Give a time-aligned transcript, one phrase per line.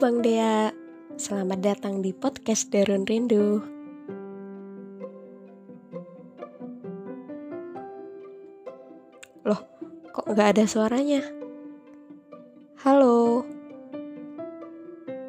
[0.00, 0.72] Bang Dea,
[1.20, 3.60] selamat datang di podcast Darun Rindu.
[9.44, 9.60] Loh,
[10.08, 11.20] kok nggak ada suaranya?
[12.80, 13.44] Halo.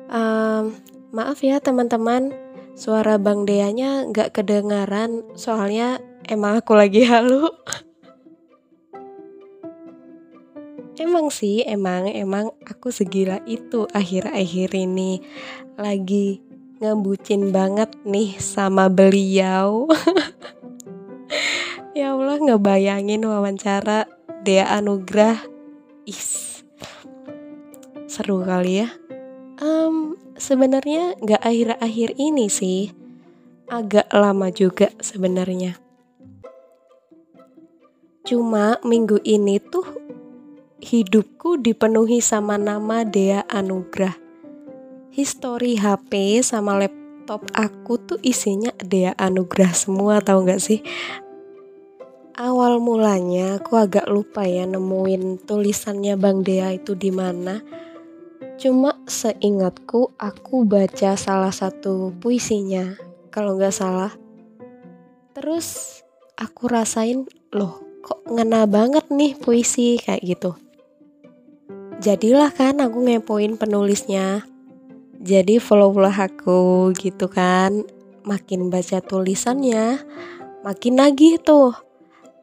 [0.07, 0.71] Um,
[1.11, 2.31] maaf ya teman-teman,
[2.71, 5.99] suara Bang Deanya nggak kedengaran soalnya
[6.31, 7.51] emang aku lagi halu.
[11.01, 15.17] Emang sih, emang emang aku segila itu akhir-akhir ini
[15.73, 16.45] lagi
[16.77, 19.89] ngebucin banget nih sama beliau.
[21.97, 24.05] ya Allah ngebayangin wawancara
[24.45, 25.41] Dea Anugrah.
[26.05, 26.61] Is.
[28.05, 28.93] Seru kali ya.
[29.57, 32.93] Um, sebenarnya nggak akhir-akhir ini sih.
[33.73, 35.81] Agak lama juga sebenarnya.
[38.21, 39.90] Cuma minggu ini tuh
[40.91, 44.19] hidupku dipenuhi sama nama Dea Anugrah.
[45.07, 50.83] History HP sama laptop aku tuh isinya Dea Anugrah semua tahu nggak sih?
[52.35, 57.63] Awal mulanya aku agak lupa ya nemuin tulisannya Bang Dea itu di mana.
[58.59, 62.99] Cuma seingatku aku baca salah satu puisinya
[63.31, 64.11] kalau nggak salah.
[65.39, 66.03] Terus
[66.35, 67.23] aku rasain
[67.55, 70.51] loh kok ngena banget nih puisi kayak gitu.
[72.01, 74.41] Jadilah kan aku ngepoin penulisnya.
[75.21, 77.85] Jadi follow-lah aku gitu kan.
[78.25, 80.01] Makin baca tulisannya,
[80.65, 81.77] makin nagih tuh.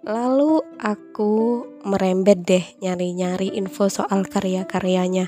[0.06, 5.26] Lalu aku merembet deh nyari-nyari info soal karya-karyanya.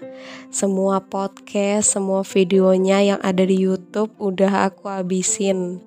[0.55, 5.83] Semua podcast, semua videonya yang ada di YouTube udah aku habisin.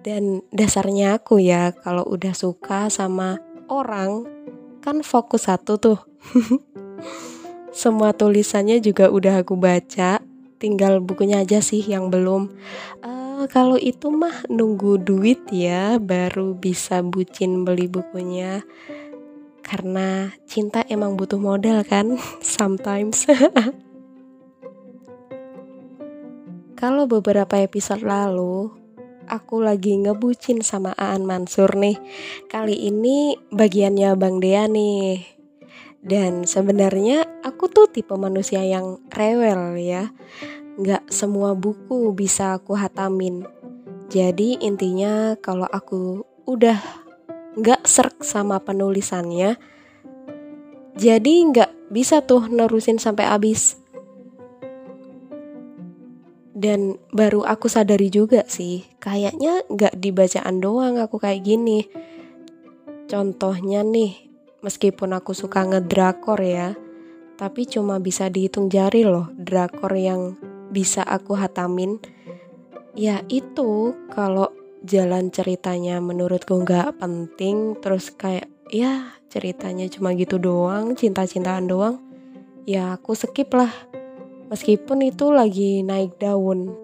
[0.00, 3.36] Dan dasarnya aku ya kalau udah suka sama
[3.68, 4.24] orang
[4.80, 6.00] kan fokus satu tuh.
[7.76, 10.24] semua tulisannya juga udah aku baca.
[10.56, 12.48] Tinggal bukunya aja sih yang belum.
[13.04, 18.64] Uh, kalau itu mah nunggu duit ya baru bisa bucin beli bukunya.
[19.60, 23.28] Karena cinta emang butuh modal kan sometimes.
[26.80, 28.72] Kalau beberapa episode lalu
[29.28, 32.00] aku lagi ngebucin sama Aan Mansur nih.
[32.48, 35.35] Kali ini bagiannya Bang Dea nih
[36.04, 40.12] dan sebenarnya aku tuh tipe manusia yang rewel ya.
[40.76, 43.48] Nggak semua buku bisa aku hatamin.
[44.12, 46.78] Jadi intinya kalau aku udah
[47.56, 49.56] nggak serk sama penulisannya,
[50.96, 53.80] jadi nggak bisa tuh nerusin sampai habis.
[56.56, 61.84] Dan baru aku sadari juga sih, kayaknya nggak dibacaan doang aku kayak gini.
[63.12, 64.25] Contohnya nih,
[64.66, 66.74] Meskipun aku suka ngedrakor ya,
[67.38, 70.34] tapi cuma bisa dihitung jari loh drakor yang
[70.74, 72.02] bisa aku hatamin.
[72.98, 74.50] Ya itu kalau
[74.82, 82.02] jalan ceritanya menurutku nggak penting, terus kayak ya ceritanya cuma gitu doang, cinta-cintaan doang,
[82.66, 83.70] ya aku skip lah.
[84.50, 86.74] Meskipun itu lagi naik daun,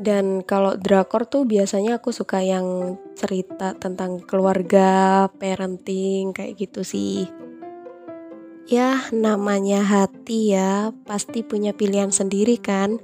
[0.00, 7.28] dan kalau drakor tuh biasanya aku suka yang cerita tentang keluarga, parenting kayak gitu sih.
[8.64, 12.96] Ya, namanya hati ya, pasti punya pilihan sendiri kan.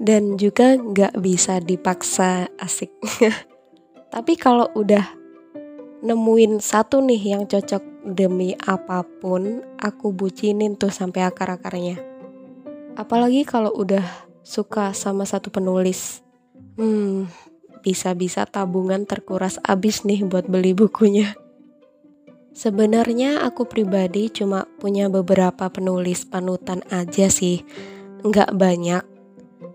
[0.00, 2.94] Dan juga nggak bisa dipaksa asik.
[4.14, 5.04] Tapi kalau udah
[6.00, 12.00] nemuin satu nih yang cocok demi apa pun, aku bucinin tuh sampai akar-akarnya.
[12.96, 14.06] Apalagi kalau udah
[14.46, 16.24] suka sama satu penulis
[16.78, 17.26] Hmm,
[17.88, 21.32] bisa-bisa tabungan terkuras abis nih buat beli bukunya.
[22.52, 27.64] Sebenarnya aku pribadi cuma punya beberapa penulis panutan aja sih,
[28.20, 29.00] nggak banyak.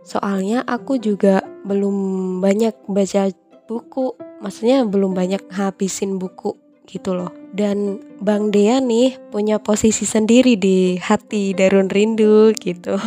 [0.06, 3.34] Soalnya aku juga belum banyak baca
[3.66, 4.13] buku,
[4.46, 6.53] maksudnya belum banyak habisin buku
[6.85, 7.31] gitu loh.
[7.50, 12.99] Dan Bang Dea nih punya posisi sendiri di hati Darun Rindu gitu.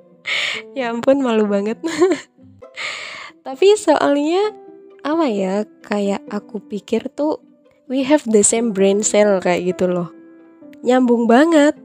[0.78, 1.82] ya ampun malu banget.
[3.40, 4.52] Tapi soalnya
[5.00, 7.40] apa ya kayak aku pikir tuh
[7.88, 10.12] we have the same brain cell kayak gitu loh.
[10.84, 11.76] Nyambung banget.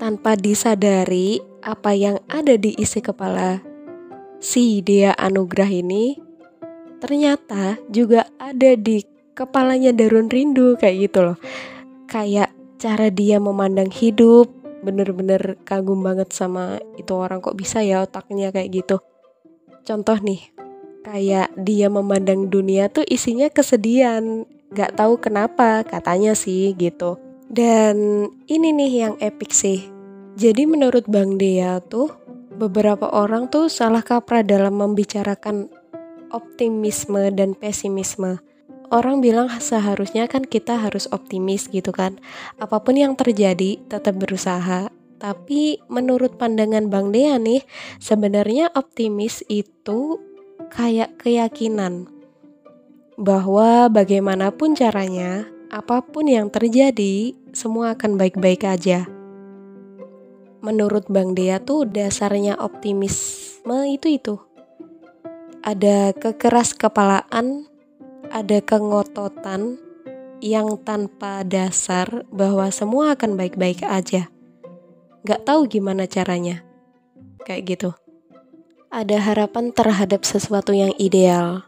[0.00, 3.62] Tanpa disadari apa yang ada di isi kepala
[4.42, 6.18] si dia anugerah ini
[7.00, 9.00] ternyata juga ada di
[9.32, 11.38] kepalanya Darun Rindu kayak gitu loh.
[12.10, 14.50] Kayak cara dia memandang hidup
[14.84, 19.00] bener-bener kagum banget sama itu orang kok bisa ya otaknya kayak gitu
[19.84, 20.42] contoh nih
[21.04, 27.20] kayak dia memandang dunia tuh isinya kesedihan gak tahu kenapa katanya sih gitu
[27.52, 29.84] dan ini nih yang epic sih
[30.34, 32.10] jadi menurut Bang Dea tuh
[32.58, 35.70] beberapa orang tuh salah kaprah dalam membicarakan
[36.34, 38.42] optimisme dan pesimisme.
[38.90, 42.18] Orang bilang seharusnya kan kita harus optimis gitu kan.
[42.58, 44.90] Apa pun yang terjadi tetap berusaha.
[45.24, 47.64] Tapi menurut pandangan Bang Dea nih,
[47.96, 50.20] sebenarnya optimis itu
[50.68, 52.12] kayak keyakinan
[53.16, 59.08] bahwa bagaimanapun caranya, apa pun yang terjadi, semua akan baik-baik aja.
[60.60, 64.36] Menurut Bang Dea tuh dasarnya optimisme itu itu.
[65.64, 67.64] Ada kekeras kepalaan,
[68.28, 69.80] ada kengototan
[70.44, 74.33] yang tanpa dasar bahwa semua akan baik-baik aja.
[75.24, 76.60] Gak tahu gimana caranya.
[77.42, 77.90] Kayak gitu.
[78.92, 81.66] Ada harapan terhadap sesuatu yang ideal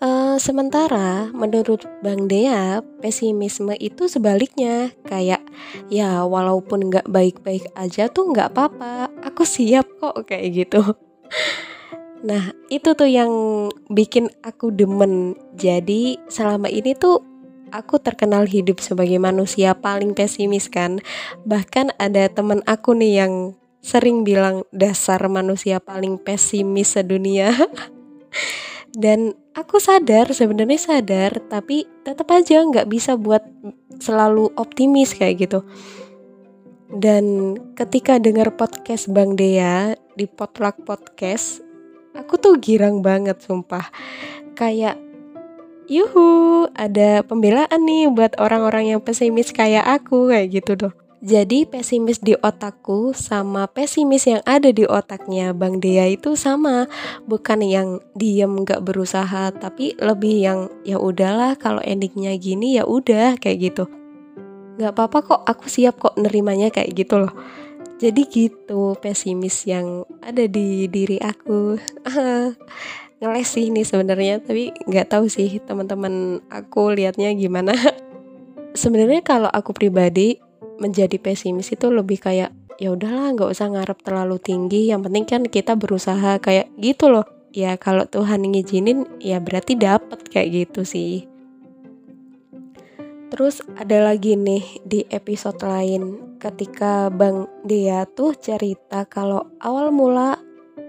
[0.00, 5.44] Uh, sementara menurut Bang Dea, pesimisme itu sebaliknya kayak
[5.92, 10.96] ya walaupun nggak baik-baik aja tuh nggak apa-apa, aku siap kok kayak gitu.
[12.24, 13.32] Nah itu tuh yang
[13.92, 15.36] bikin aku demen.
[15.60, 17.20] Jadi selama ini tuh
[17.70, 21.02] aku terkenal hidup sebagai manusia paling pesimis kan.
[21.46, 23.34] Bahkan ada temen aku nih yang
[23.80, 27.54] sering bilang dasar manusia paling pesimis sedunia.
[28.94, 33.42] dan aku sadar sebenarnya sadar tapi tetap aja nggak bisa buat
[34.02, 35.60] selalu optimis kayak gitu
[36.90, 41.62] dan ketika dengar podcast Bang Dea di Potluck Podcast
[42.18, 43.86] aku tuh girang banget sumpah
[44.58, 44.98] kayak
[45.90, 52.16] yuhu ada pembelaan nih buat orang-orang yang pesimis kayak aku kayak gitu tuh jadi pesimis
[52.24, 56.88] di otakku sama pesimis yang ada di otaknya Bang Dea itu sama,
[57.28, 63.36] bukan yang diem gak berusaha, tapi lebih yang ya udahlah kalau endingnya gini ya udah
[63.36, 63.84] kayak gitu.
[64.80, 67.36] Gak apa-apa kok, aku siap kok nerimanya kayak gitu loh.
[68.00, 71.76] Jadi gitu pesimis yang ada di diri aku.
[73.20, 77.76] Ngeles sih ini sebenarnya, tapi nggak tahu sih teman-teman aku liatnya gimana.
[78.74, 80.38] sebenarnya kalau aku pribadi
[80.80, 85.42] menjadi pesimis itu lebih kayak ya udahlah nggak usah ngarep terlalu tinggi yang penting kan
[85.44, 91.28] kita berusaha kayak gitu loh ya kalau Tuhan ngizinin ya berarti dapat kayak gitu sih
[93.30, 100.34] Terus ada lagi nih di episode lain ketika Bang Dia tuh cerita kalau awal mula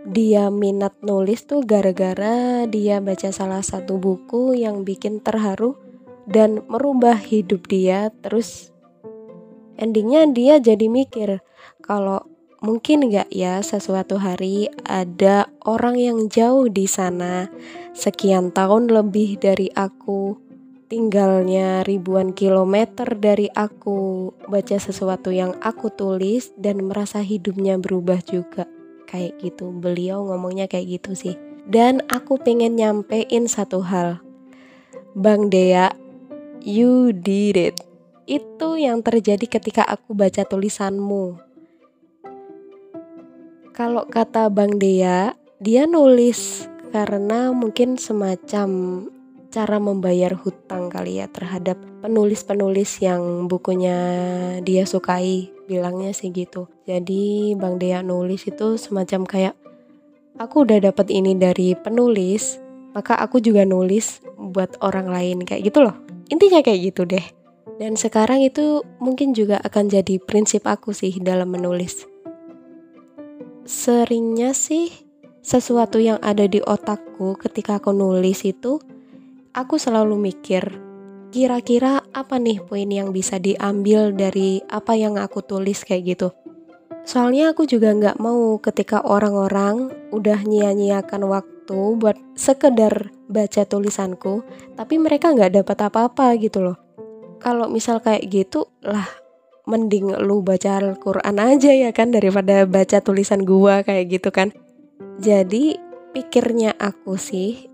[0.01, 5.77] dia minat nulis tuh gara-gara dia baca salah satu buku yang bikin terharu
[6.25, 8.09] dan merubah hidup dia.
[8.25, 8.73] Terus
[9.77, 11.45] endingnya dia jadi mikir
[11.85, 12.25] kalau
[12.61, 17.49] mungkin gak ya sesuatu hari ada orang yang jauh di sana
[17.93, 20.37] sekian tahun lebih dari aku
[20.85, 28.69] tinggalnya ribuan kilometer dari aku baca sesuatu yang aku tulis dan merasa hidupnya berubah juga
[29.11, 29.75] kayak gitu.
[29.75, 31.35] Beliau ngomongnya kayak gitu sih.
[31.67, 34.23] Dan aku pengen nyampein satu hal.
[35.11, 35.91] Bang Dea
[36.63, 37.75] you did it.
[38.23, 41.35] Itu yang terjadi ketika aku baca tulisanmu.
[43.75, 48.69] Kalau kata Bang Dea, dia nulis karena mungkin semacam
[49.51, 53.99] cara membayar hutang kali ya terhadap penulis-penulis yang bukunya
[54.63, 56.67] dia sukai bilangnya sih gitu.
[56.83, 59.55] Jadi Bang Dea nulis itu semacam kayak
[60.35, 62.59] aku udah dapat ini dari penulis
[62.91, 65.37] maka aku juga nulis buat orang lain.
[65.47, 65.95] Kayak gitu loh.
[66.27, 67.23] Intinya kayak gitu deh.
[67.79, 72.05] Dan sekarang itu mungkin juga akan jadi prinsip aku sih dalam menulis.
[73.65, 74.91] Seringnya sih
[75.41, 78.77] sesuatu yang ada di otakku ketika aku nulis itu
[79.57, 80.61] aku selalu mikir
[81.31, 86.29] kira-kira apa nih poin yang bisa diambil dari apa yang aku tulis kayak gitu.
[87.07, 94.45] Soalnya aku juga nggak mau ketika orang-orang udah nyia-nyiakan waktu buat sekedar baca tulisanku,
[94.77, 96.91] tapi mereka nggak dapat apa-apa gitu loh
[97.41, 99.09] kalau misal kayak gitu lah
[99.65, 104.53] mending lu baca Al-Quran aja ya kan daripada baca tulisan gua kayak gitu kan
[105.17, 105.81] jadi
[106.13, 107.65] pikirnya aku sih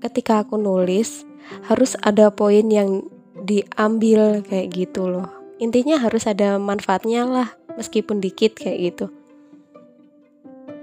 [0.00, 1.27] ketika aku nulis
[1.66, 3.06] harus ada poin yang
[3.42, 5.28] diambil kayak gitu loh.
[5.58, 9.06] Intinya harus ada manfaatnya lah meskipun dikit kayak gitu.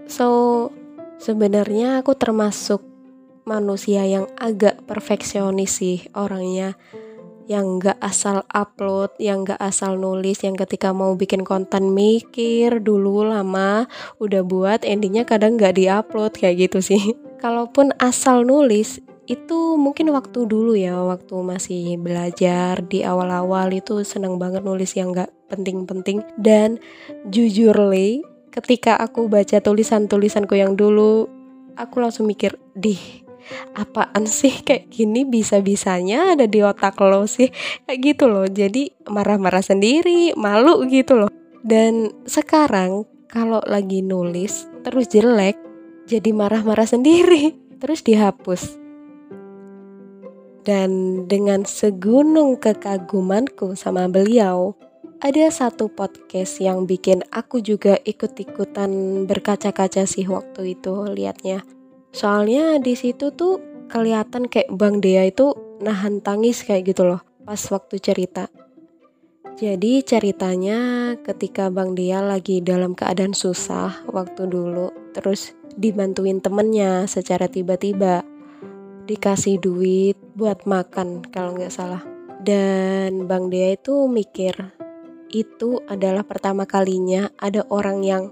[0.05, 0.27] So
[1.19, 2.83] sebenarnya aku termasuk
[3.45, 6.75] manusia yang agak perfeksionis sih orangnya.
[7.45, 13.21] Yang gak asal upload, yang gak asal nulis, yang ketika mau bikin konten mikir dulu
[13.21, 13.85] lama,
[14.17, 17.13] udah buat, endingnya kadang gak diupload kayak gitu sih.
[17.45, 24.37] Kalaupun asal nulis, itu mungkin waktu dulu ya, waktu masih belajar di awal-awal itu seneng
[24.37, 26.77] banget nulis yang gak penting-penting dan
[27.29, 28.21] jujur li
[28.55, 31.27] ketika aku baca tulisan-tulisanku yang dulu,
[31.75, 33.27] aku langsung mikir, "Dih,
[33.75, 37.51] apaan sih kayak gini bisa-bisanya ada di otak lo sih?"
[37.83, 38.47] Kayak gitu loh.
[38.47, 41.31] Jadi marah-marah sendiri, malu gitu loh.
[41.59, 45.59] Dan sekarang kalau lagi nulis terus jelek,
[46.07, 47.51] jadi marah-marah sendiri,
[47.83, 48.84] terus dihapus.
[50.65, 54.73] Dan dengan segunung kekagumanku sama beliau,
[55.21, 61.61] ada satu podcast yang bikin aku juga ikut-ikutan berkaca-kaca sih waktu itu liatnya.
[62.11, 63.61] Soalnya di situ tuh
[63.93, 65.53] kelihatan kayak Bang Dea itu
[65.85, 68.49] nahan tangis kayak gitu loh pas waktu cerita.
[69.55, 77.47] Jadi ceritanya ketika Bang Dea lagi dalam keadaan susah waktu dulu, terus dibantuin temennya secara
[77.47, 78.25] tiba-tiba
[79.05, 82.03] dikasih duit buat makan kalau nggak salah.
[82.41, 84.53] Dan Bang Dea itu mikir
[85.33, 88.31] itu adalah pertama kalinya ada orang yang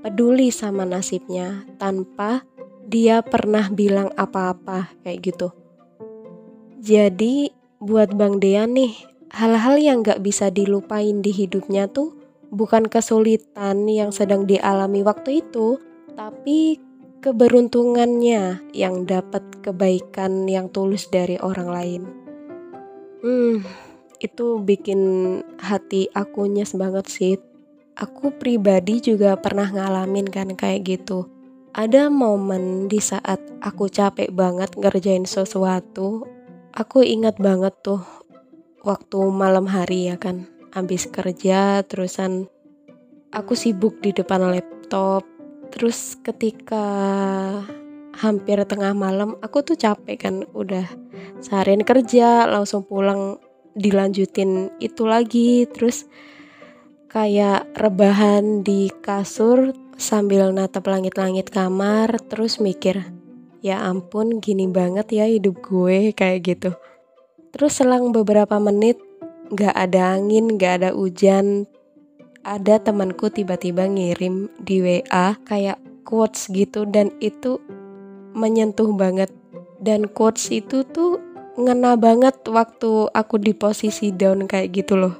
[0.00, 2.46] peduli sama nasibnya tanpa
[2.88, 5.48] dia pernah bilang apa-apa kayak gitu.
[6.78, 7.50] Jadi
[7.82, 8.94] buat Bang Dea nih,
[9.34, 12.16] hal-hal yang gak bisa dilupain di hidupnya tuh
[12.48, 15.76] bukan kesulitan yang sedang dialami waktu itu,
[16.16, 16.80] tapi
[17.18, 22.02] keberuntungannya yang dapat kebaikan yang tulus dari orang lain.
[23.18, 23.66] Hmm,
[24.22, 25.00] itu bikin
[25.58, 27.34] hati aku nyes banget sih.
[27.98, 31.26] Aku pribadi juga pernah ngalamin kan kayak gitu.
[31.74, 36.22] Ada momen di saat aku capek banget ngerjain sesuatu.
[36.70, 38.02] Aku ingat banget tuh
[38.86, 40.46] waktu malam hari ya kan.
[40.70, 42.46] Habis kerja terusan
[43.34, 45.37] aku sibuk di depan laptop
[45.68, 46.84] Terus ketika
[48.18, 50.84] hampir tengah malam aku tuh capek kan udah
[51.38, 53.38] seharian kerja langsung pulang
[53.78, 55.68] dilanjutin itu lagi.
[55.70, 56.08] Terus
[57.08, 63.02] kayak rebahan di kasur sambil natap langit-langit kamar terus mikir
[63.58, 66.70] ya ampun gini banget ya hidup gue kayak gitu.
[67.50, 69.00] Terus selang beberapa menit
[69.50, 71.66] gak ada angin gak ada hujan
[72.48, 75.76] ada temanku tiba-tiba ngirim di WA kayak
[76.08, 77.60] quotes gitu dan itu
[78.32, 79.28] menyentuh banget.
[79.78, 81.20] Dan quotes itu tuh
[81.60, 85.14] ngena banget waktu aku di posisi down kayak gitu loh.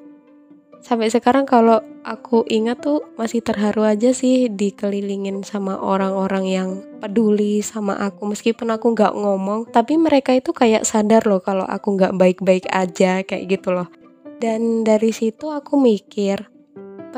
[0.81, 6.71] Sampai sekarang kalau aku ingat tuh masih terharu aja sih dikelilingin sama orang-orang yang
[7.03, 8.25] peduli sama aku.
[8.33, 13.21] Meskipun aku nggak ngomong tapi mereka itu kayak sadar loh kalau aku nggak baik-baik aja
[13.21, 13.93] kayak gitu loh.
[14.39, 16.58] Dan dari situ aku mikir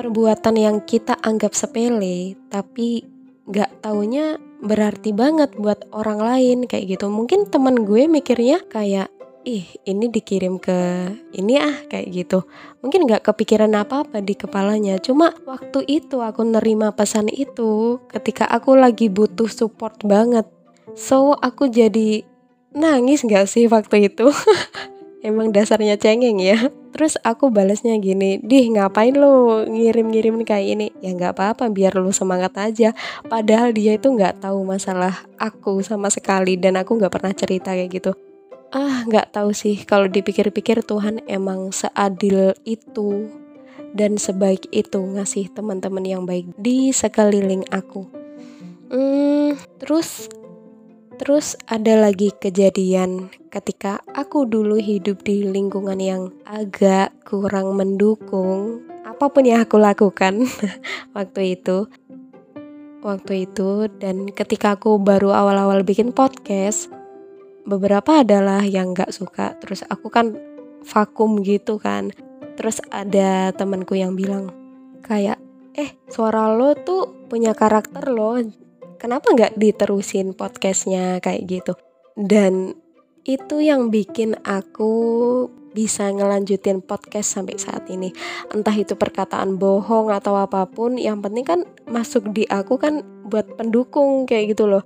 [0.00, 3.04] perbuatan yang kita anggap sepele tapi
[3.44, 7.12] gak taunya berarti banget buat orang lain kayak gitu.
[7.12, 9.12] Mungkin teman gue mikirnya kayak
[9.44, 11.04] ih ini dikirim ke
[11.36, 12.48] ini ah kayak gitu.
[12.80, 14.96] Mungkin gak kepikiran apa-apa di kepalanya.
[15.04, 20.48] Cuma waktu itu aku nerima pesan itu ketika aku lagi butuh support banget.
[20.96, 22.24] So aku jadi
[22.72, 24.32] nangis gak sih waktu itu
[25.20, 26.68] emang dasarnya cengeng ya.
[26.90, 30.86] Terus aku balasnya gini dih ngapain lo ngirim-ngirim kayak ini?
[31.00, 32.92] Ya nggak apa-apa biar lo semangat aja.
[33.28, 37.90] Padahal dia itu nggak tahu masalah aku sama sekali dan aku nggak pernah cerita kayak
[37.92, 38.12] gitu.
[38.74, 39.82] Ah nggak tahu sih.
[39.86, 43.30] Kalau dipikir-pikir Tuhan emang seadil itu
[43.94, 48.06] dan sebaik itu ngasih teman-teman yang baik di sekeliling aku.
[48.90, 50.26] Hmm, terus
[51.20, 59.28] Terus ada lagi kejadian ketika aku dulu hidup di lingkungan yang agak kurang mendukung apa
[59.28, 60.48] pun yang aku lakukan
[61.16, 61.92] waktu itu.
[63.04, 66.88] Waktu itu dan ketika aku baru awal-awal bikin podcast,
[67.68, 69.60] beberapa adalah yang gak suka.
[69.60, 70.40] Terus aku kan
[70.88, 72.16] vakum gitu kan.
[72.56, 74.56] Terus ada temanku yang bilang
[75.04, 75.36] kayak,
[75.76, 78.40] eh suara lo tuh punya karakter lo
[79.00, 81.72] kenapa nggak diterusin podcastnya kayak gitu?
[82.12, 82.76] Dan
[83.24, 84.92] itu yang bikin aku
[85.72, 88.12] bisa ngelanjutin podcast sampai saat ini.
[88.52, 93.48] Entah itu perkataan bohong atau apa pun yang penting kan masuk di aku kan buat
[93.56, 94.84] pendukung kayak gitu loh.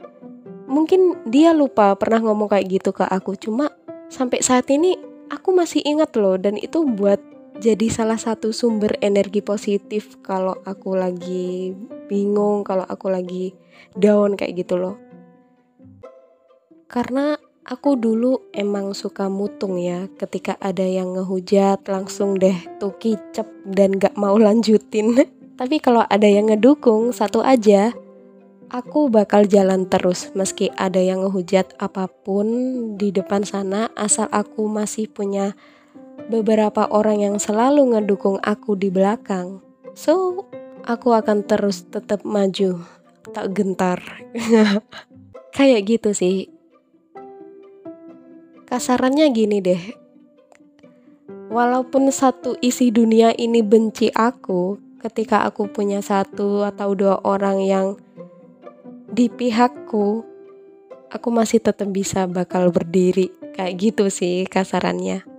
[0.71, 3.73] Mungkin dia lupa pernah ngomong kayak gitu ke aku cuma
[4.13, 4.95] sampai saat ini
[5.33, 7.21] aku masih ingat loh dan itu buat
[7.55, 11.71] jadi salah satu sumber energi positif kalau aku lagi
[12.11, 13.55] bingung, kalau aku lagi
[13.95, 14.99] down kayak gitu loh.
[16.91, 23.47] Karena aku dulu emang suka mutung ya, ketika ada yang ngehujat langsung deh tuh kicep
[23.63, 25.15] dan gak mau lanjutin.
[25.61, 27.95] Tapi kalau ada yang ngedukung satu aja,
[28.67, 32.47] aku bakal jalan terus meski ada yang ngehujat apa pun
[32.99, 35.55] di depan sana asal aku masih punya
[36.29, 39.61] beberapa orang yang selalu ngedukung aku di belakang.
[39.95, 40.47] So,
[40.85, 42.83] aku akan terus tetap maju,
[43.33, 44.01] tak gentar.
[45.57, 46.51] Kayak gitu sih.
[48.67, 49.83] Kasarannya gini deh.
[51.55, 57.87] Walaupun satu isi dunia ini benci aku, ketika aku punya satu atau dua orang yang
[59.07, 60.27] di pihakku,
[61.15, 63.31] aku masih tetap bisa bakal berdiri.
[63.55, 65.34] Kayak gitu sih kasarannya.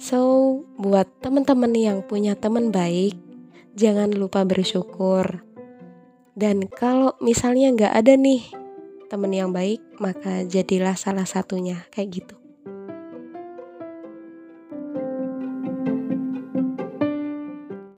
[0.00, 3.20] So, buat teman-teman yang punya teman baik,
[3.76, 5.44] jangan lupa bersyukur.
[6.32, 8.40] Dan kalau misalnya nggak ada nih
[9.12, 12.39] teman yang baik, maka jadilah salah satunya kayak gitu.